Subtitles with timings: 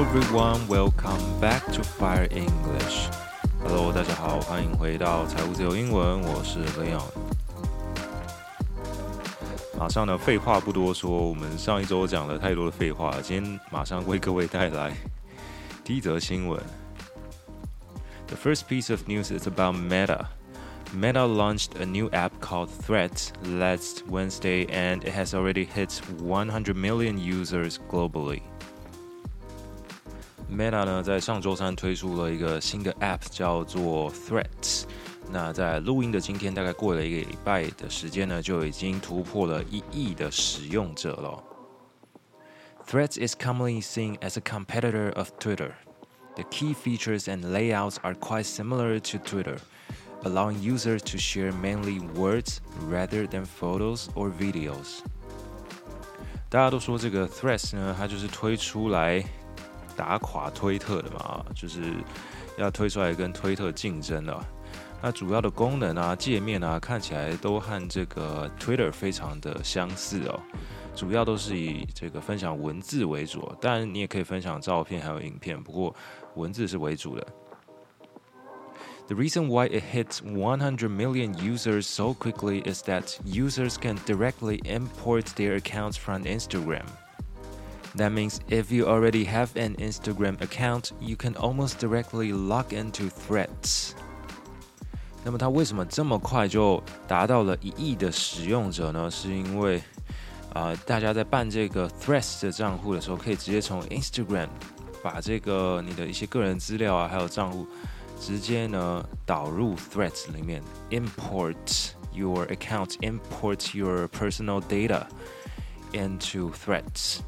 [0.00, 3.08] Hello everyone, welcome back to Fire English.
[3.62, 7.02] Hello，大家好，欢迎回到财务自由英文，我是 Leon。
[9.78, 14.96] 马上呢，废话不多说，我们上一周讲了太多的废话，今天马上为各位带来
[15.84, 16.58] 第一则新闻。
[18.28, 20.26] The first piece of news is about Meta.
[20.94, 26.74] Meta launched a new app called Threads last Wednesday and it has already hit 100
[26.74, 28.40] million users globally.
[30.50, 34.84] Meta 呢，在上周三推出了一个新的 App，叫做 Threads。
[35.30, 41.42] 那在录音的今天，大概过了一个礼拜的时间呢，就已经突破了一亿的使用者了。
[42.86, 45.72] Threads is commonly seen as a competitor of Twitter.
[46.36, 49.58] The key features and layouts are quite similar to Twitter,
[50.22, 55.00] allowing users to share mainly words rather than photos or videos.
[56.48, 59.24] 大家都说这个 Threads 呢，它就是推出来
[60.01, 61.93] 打垮推特的嘛，就是
[62.57, 64.35] 要推出来跟推特竞争的。
[64.99, 70.39] 那主要的功能啊、界面啊，看起来都和这个 Twitter 非常的相似哦。
[70.95, 75.95] 主要都是以这个分享文字为主，当然你也可以分享照片还有影片，不过
[76.33, 77.27] 文字是为主的。
[79.05, 85.25] The reason why it hits 100 million users so quickly is that users can directly import
[85.35, 86.85] their accounts from Instagram.
[87.96, 93.08] That means if you already have an Instagram account, you can almost directly log into
[93.08, 93.92] Threads.
[95.24, 99.10] 那么它为什么这么快就达到了一亿的使用者呢？
[99.10, 99.78] 是因为
[100.52, 104.48] 啊、呃，大家在办这个 Threads 的账户的时候，可以直接从 Instagram
[105.02, 107.66] 把这个你的一些个人资料啊，还有账户，
[108.20, 115.06] 直接呢导入 Threads 里面，import your account, import your personal data
[115.92, 117.20] into Threads。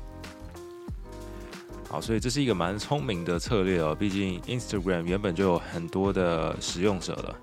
[1.93, 3.95] 好，所以这是一个蛮聪明的策略哦。
[3.95, 7.35] 毕竟 Instagram 原本就有很多的使用者了，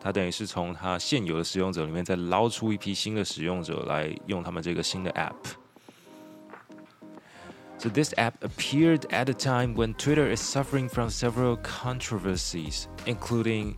[0.00, 12.86] 它等于是从它现有的使用者里面再捞出一批新的使用者来用他们这个新的 App。So this app appeared at a time when Twitter is suffering from several controversies,
[13.06, 13.76] including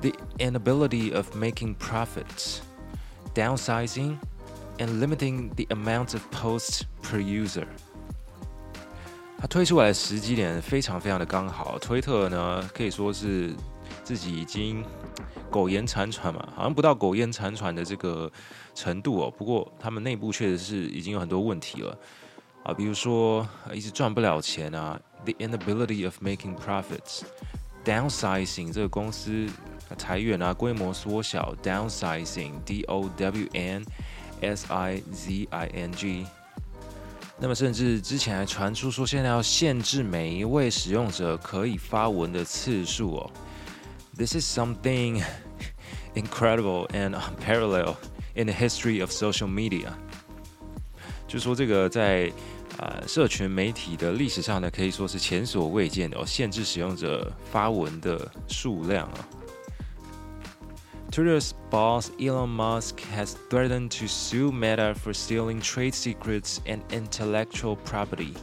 [0.00, 2.62] the inability of making profits,
[3.34, 4.18] downsizing,
[4.80, 7.68] and limiting the amount of posts per user.
[9.39, 13.53] 它推出来的时机点非常非常的刚好，推特呢可以说是
[14.03, 14.83] 自己已经
[15.51, 18.29] 苟延残喘嘛，好像不到苟延残喘的这个
[18.73, 19.31] 程度哦。
[19.37, 21.95] 不过他们内部确实是已经有很多问题了
[22.63, 29.47] 啊，比如说一直赚不了钱啊，the inability of making profits，downsizing 这个公司
[29.97, 33.85] 裁员啊，规模缩小，downsizing，d o w n
[34.41, 36.25] s i z i n g。
[37.39, 43.31] 那么，甚至之前还传出说，现在要限制每一位使用者可以发文的次数哦。
[44.17, 45.23] This is something
[46.15, 47.97] incredible and unparalleled
[48.33, 49.89] in the history of social media。
[51.27, 52.31] 就说这个在、
[52.79, 59.27] 呃、社群媒体的历史上呢，可以说是前所未见的哦，限制使用者发文的数量啊。
[61.11, 68.34] Twitter's boss Elon Musk has threatened to sue Meta for stealing trade secrets and intellectual property.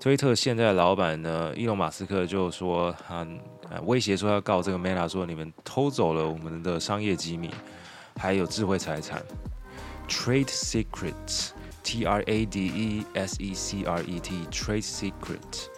[0.00, 3.26] 推特现在的老板呢，伊隆马斯克就说他
[3.70, 7.50] 呃威胁说要告这个 Meta，说你们偷走了我们的商业机密，
[8.16, 9.22] 还有智慧财产。
[10.08, 11.50] Trade secrets,
[11.82, 15.68] T R A D E S E C R E T, trade secret.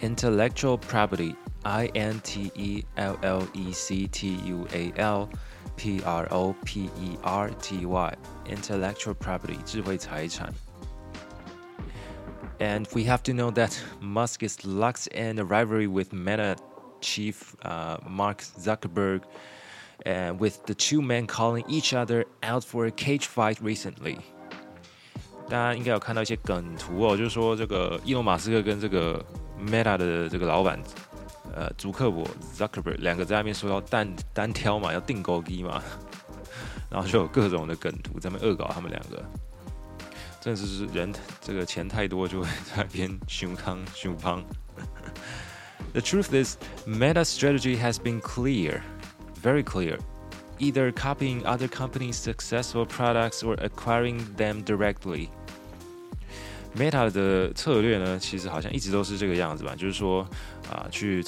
[0.00, 1.34] Intellectual property.
[1.62, 5.28] I N T E L L E C T U A L
[5.76, 8.16] P R O P E R T Y
[8.46, 10.52] intellectual property 智慧财产。
[12.58, 16.56] And we have to know that Musk is locked in a rivalry with Meta
[17.00, 19.22] chief uh, Mark Zuckerberg,
[20.04, 24.18] and with the two men calling each other out for a cage fight recently.
[25.48, 29.24] 大家应该有看到一些梗图哦，就是说这个伊隆马斯克跟这个
[29.58, 30.78] Meta 的这个老板
[31.55, 35.81] 呃，祖克伯 Zuckerberg 两个在那边说要单单挑嘛，要定高低嘛，
[36.89, 39.23] 然后就有各种的梗图在那边恶搞他们两个，
[40.41, 44.43] 真的是人这个钱太多就会在那边熊康熊胖。
[45.93, 48.81] The truth is, Meta's strategy has been clear,
[49.41, 49.97] very clear.
[50.59, 55.29] Either copying other companies' successful products or acquiring them directly.
[56.77, 60.27] Meta 的策略呢，其实好像一直都是这个样子吧，就是说
[60.75, 61.23] 啊，去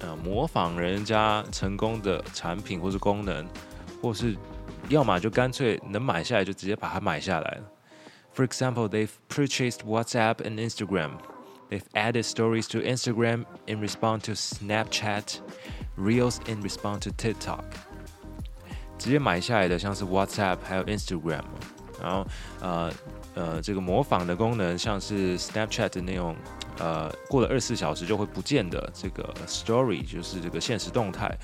[0.00, 3.46] 呃模仿人家成功的产品或是功能，
[4.02, 4.36] 或是
[4.88, 7.62] 要么就干脆能买下来就直接把它买下来了。
[8.34, 11.12] For example, they've purchased WhatsApp and Instagram.
[11.68, 15.40] They've added stories to Instagram in response to Snapchat,
[15.96, 17.62] Reels in response to TikTok.
[18.98, 21.42] 直接买下来的像是 WhatsApp 还有 Instagram，
[22.02, 22.26] 然后
[22.60, 22.92] 呃
[23.34, 26.34] 呃这个模仿的功能像是 Snapchat 的那种
[26.79, 31.37] 呃过了二十四小时就会不见的这个 Story，就是这个现实动态，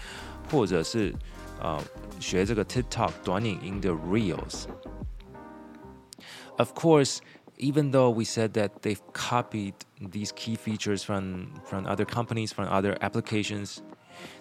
[0.49, 1.13] 或者是
[1.61, 1.81] 呃
[2.19, 7.19] 学这个 TikTok 短影音的 Reels。Of course,
[7.57, 12.67] even though we said that they've copied these key features from, from other companies, from
[12.67, 13.77] other applications,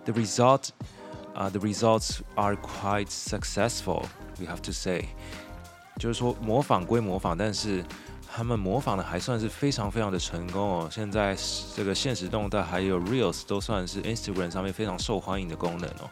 [0.04, 0.72] the result
[1.34, 4.06] uh, the results are quite successful.
[4.38, 5.08] We have to say，
[5.98, 7.84] 就是说模仿归模仿，但是
[8.34, 10.88] 他们模仿的还算是非常非常的成功哦。
[10.90, 11.36] 现在
[11.74, 16.10] 这个现实动态还有 Reels 都算是 Instagram 上面非常受欢迎的功能哦。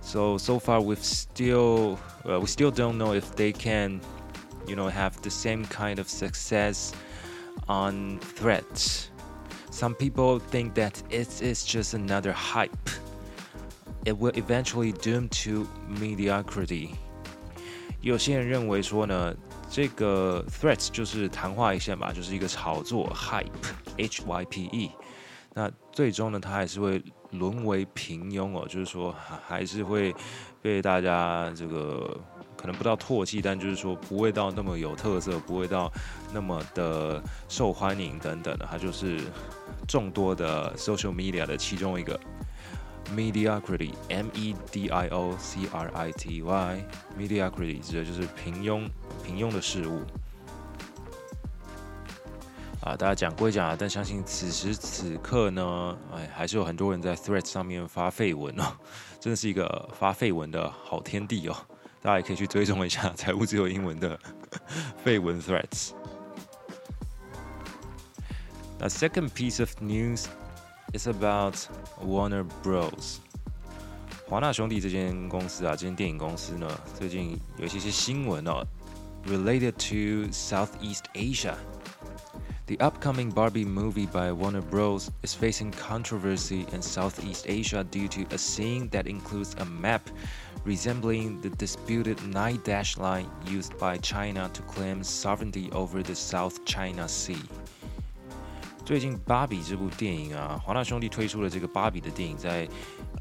[0.00, 4.00] So so far we've still uh, we still don't know if they can,
[4.66, 6.92] you know, have the same kind of success
[7.68, 9.10] on Threads.
[9.70, 12.88] Some people think that it is just another hype.
[14.06, 16.94] It will eventually doom to mediocrity.
[18.01, 19.33] 有些人认为说呢，
[19.69, 24.91] 这个 threats 就是昙花一现吧，就是一个炒作 hype，H Y P E。
[25.53, 29.13] 那最终呢，它还是会沦为平庸哦，就是说
[29.47, 30.15] 还是会
[30.61, 32.19] 被大家这个
[32.57, 35.91] 可能不到唾弃，但就是说不会到那么有特色，不会到
[36.33, 39.19] 那么的受欢迎等等的，它就是
[39.87, 42.19] 众多的 social media 的其中一个
[43.15, 48.89] mediocrity，M E D I O C R I T Y，mediocrity 指的就是平庸
[49.23, 50.01] 平庸的事物。
[52.81, 58.73] 啊，大家讲归讲啊，但相信此时此刻呢，哎，还是有很多人在 Threads 上面发绯闻哦，
[59.21, 61.55] 真的是一个发绯闻的好天地哦，
[62.01, 64.17] 大家也可以去追踪一下 财务自由英文的
[65.05, 65.91] 绯闻 Threads。
[68.79, 70.25] The second piece of news
[70.92, 71.56] is about
[72.02, 73.18] Warner Bros.
[74.28, 76.68] 华纳兄弟这间公司啊，这间电影公司呢，
[76.98, 78.66] 最近有一些些新闻哦，
[79.26, 85.10] related to Southeast Asia。The upcoming Barbie movie by Warner Bros.
[85.22, 90.02] is facing controversy in Southeast Asia due to a scene that includes a map
[90.64, 96.64] resembling the disputed Nine Dash Line used by China to claim sovereignty over the South
[96.64, 97.38] China Sea.
[98.91, 102.67] 最近《芭比》这部电影啊，华纳兄弟推出了这个《芭比》的电影，在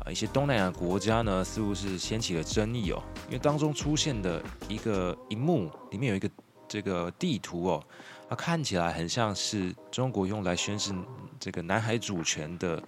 [0.04, 6.28] 啊一些东南亚国家呢，似乎是掀起了争议哦，因为当中出现的一个一幕里面有一个
[6.66, 7.84] 这个地图哦。
[8.28, 10.92] 它看起来很像是中国用来宣示
[11.38, 12.82] 这个南海主权的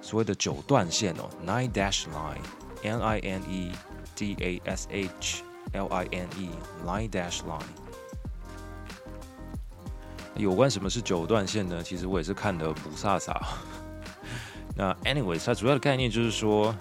[0.00, 3.72] 所谓的九段线哦，Nine Dash Line，N I N E
[4.16, 5.42] D A S H
[5.74, 7.87] L I N E，Line Dash Line。
[10.38, 11.82] 有关什么是九段线呢？
[11.82, 13.36] 其实我也是看的不飒飒。
[14.74, 16.74] 那 anyways，它主要的概念就是说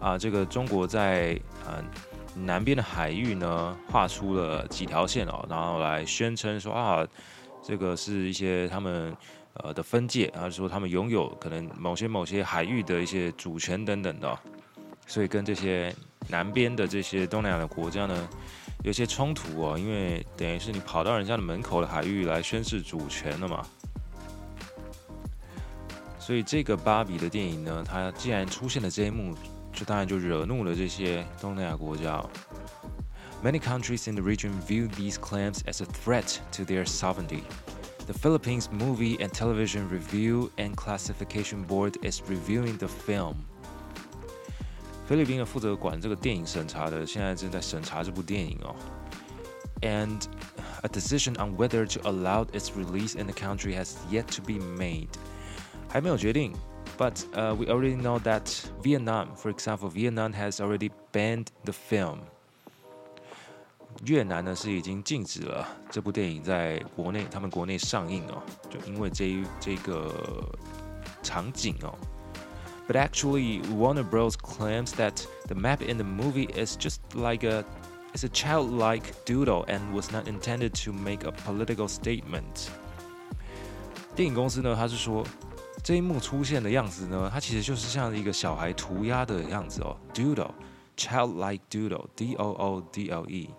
[0.00, 1.78] 啊，这个中国在啊。
[2.34, 7.06] 南边的海域呢，画出了几条线哦，然后来宣称说啊，
[7.62, 9.14] 这个是一些他们
[9.52, 14.38] 呃的分界，然后说他们拥有可能某些某些海域的一些主权等等的，
[15.06, 15.94] 所以跟这些
[16.28, 18.28] 南边的这些东南亚的国家呢，
[18.82, 23.66] 有些冲突哦，因为等于是你跑到人家的门口的海域来宣示主权了嘛，
[26.18, 29.34] 所以这个芭比的电影呢，它既然出现了这一幕。
[29.74, 32.22] 这当然就惹怒了这些东南亚国家。
[33.42, 37.44] Many countries in the region view these claims as a threat to their sovereignty.
[38.06, 43.46] The Philippines Movie and Television Review and Classification Board is reviewing the film.
[45.11, 48.75] 菲律宾的负责管这个电影审查的，现在正在审查这部电影哦。
[49.81, 50.23] And
[50.81, 54.59] a decision on whether to allow its release in the country has yet to be
[54.59, 55.09] made.
[55.87, 56.53] 还没有决定。
[56.97, 58.43] but uh, we already know that
[58.81, 62.19] Vietnam, for example, Vietnam has already banned the film.
[64.05, 70.11] 越南呢是已经禁止了这部电影在国内他们国内上映哦，就因为这一这个
[71.23, 71.93] 场景哦。
[72.87, 74.37] But actually, Warner Bros.
[74.37, 77.65] claims that the map in the movie is just like a
[78.13, 82.69] it's a childlike doodle and was not intended to make a political statement.
[84.15, 85.23] 电影公司呢，他是说
[85.83, 93.49] 这一幕出现的样子呢，它其实就是像一个小孩涂鸦的样子哦，doodle，childlike doodle，d o o d l e，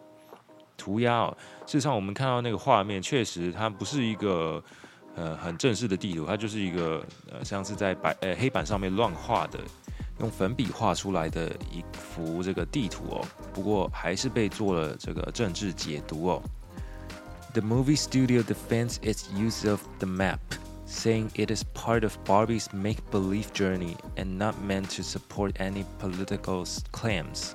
[0.77, 1.37] 涂鸦哦。
[1.67, 4.63] 事实上，我们看到那个画面，确实它不是一个
[5.17, 9.59] 呃很正式的地图，它就是一个呃像是在白呃黑板上面乱画的
[10.21, 16.43] 用粉笔画出来的一幅这个地图哦，不过还是被做了这个政治解读哦。
[17.55, 20.39] The movie studio defends its use of the map,
[20.87, 26.65] saying it is part of Barbie's make-believe journey and not meant to support any political
[26.93, 27.55] claims.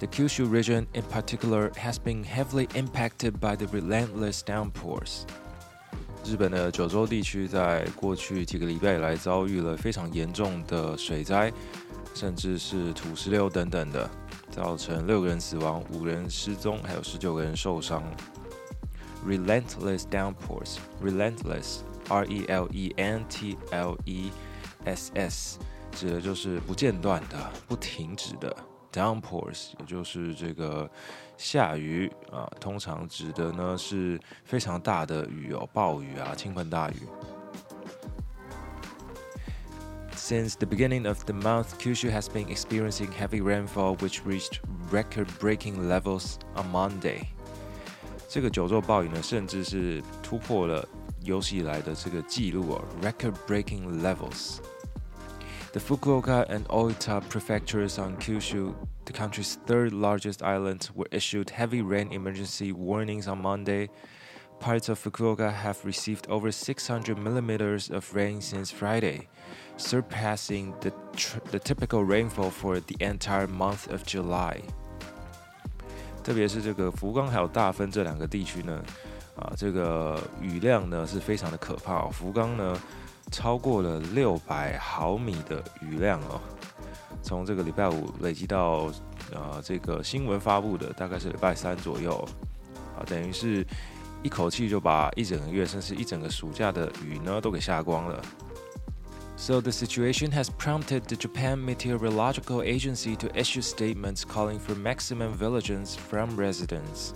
[0.00, 5.24] The Kyushu region in particular has been heavily impacted by the relentless downpours.
[6.24, 11.52] 日本的九州地区在过去几个礼拜以来遭遇了非常严重的水灾，
[12.14, 14.10] 甚至是土石流等等的，
[14.50, 18.02] 造成六个人死亡、五人失踪，还有十九个人受伤。
[19.26, 23.18] Relentless downpours, relentless, R-E-L-E-N-T-L-E-S-S，
[25.92, 28.54] 指的就是不间断的、不停止的。
[28.92, 30.90] Downpours，也就是这个
[31.36, 36.96] 下雨啊，通常指的呢是非常大的雨哦，暴雨啊，倾盆大雨。
[40.16, 44.60] Since the beginning of the month, Kyushu has been experiencing heavy rainfall, which reached
[44.90, 47.26] record-breaking levels on Monday.
[48.28, 50.88] 这个九州暴雨呢，甚至是突破了
[51.20, 54.56] 有史以来的这个记录哦，record-breaking levels。
[55.72, 58.74] the Fukuoka and Oita prefectures on Kyushu,
[59.04, 63.88] the country's third largest island, were issued heavy rain emergency warnings on Monday.
[64.58, 69.28] Parts of Fukuoka have received over 600 millimeters of rain since Friday,
[69.76, 70.92] surpassing the,
[71.50, 74.62] the typical rainfall for the entire month of July.
[76.24, 78.82] 特别是这个福冈还有大分这两个地区呢，
[79.36, 82.10] 啊，这个雨量呢是非常的可怕、哦。
[82.10, 82.76] 福冈呢，
[83.31, 86.39] 超过了六百毫米的雨量哦，
[87.23, 88.91] 从这个礼拜五累积到
[89.31, 92.27] 呃这个新闻发布的大概是礼拜三左右
[92.97, 93.65] 啊，等于是
[94.21, 98.21] 一口气就把一整个月甚至一整个暑假的雨呢都给下光了。
[99.37, 105.95] So the situation has prompted the Japan Meteorological Agency to issue statements calling for maximum vigilance
[105.95, 107.13] from residents.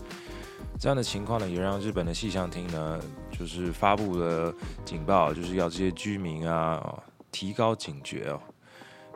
[0.80, 3.00] 这样的情况呢，也让日本的气象厅呢，
[3.35, 8.41] 就是发布了警报，就是要这些居民啊，提高警觉哦。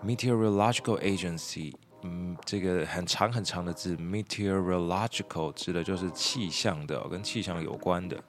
[0.05, 8.23] Meteorological Agency，嗯，这个很长很长的字，Meteorological 指的就是气象的，跟气象有关的。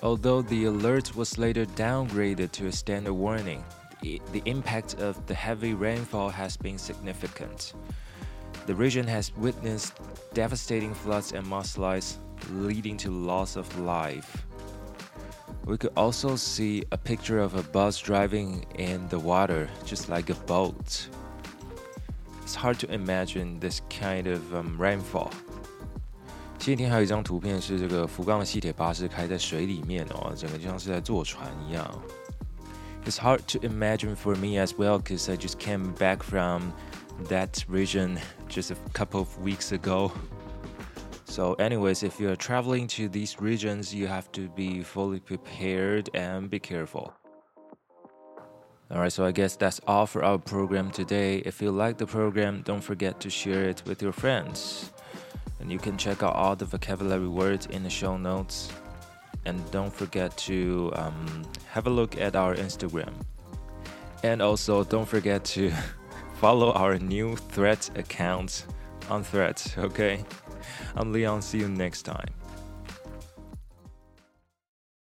[0.00, 3.60] Although the alert was later downgraded to a standard warning,
[4.00, 7.72] the impact of the heavy rainfall has been significant.
[8.66, 9.90] The region has witnessed
[10.34, 12.16] devastating floods and mudslides,
[12.50, 14.44] leading to loss of life.
[15.64, 20.30] We could also see a picture of a bus driving in the water, just like
[20.30, 21.08] a boat.
[22.42, 25.30] It's hard to imagine this kind of um, rainfall.
[26.58, 31.88] 前几天还有一张图片是这个福冈的西铁巴士开在水里面哦，整个就像是在坐船一样。
[33.04, 36.72] It's hard to imagine for me as well because I just came back from
[37.28, 38.18] that region
[38.48, 40.12] just a couple of weeks ago.
[41.29, 46.49] So, anyways, if you're traveling to these regions, you have to be fully prepared and
[46.49, 47.13] be careful.
[48.89, 51.39] Alright, so I guess that's all for our program today.
[51.39, 54.91] If you like the program, don't forget to share it with your friends.
[55.59, 58.71] And you can check out all the vocabulary words in the show notes.
[59.43, 63.13] And don't forget to um, have a look at our Instagram.
[64.23, 65.73] And also, don't forget to
[66.39, 68.65] follow our new Threads account
[69.09, 70.23] on Threads, okay?
[70.95, 72.29] I'm Leon, see you next time.